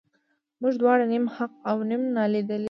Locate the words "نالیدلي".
2.15-2.57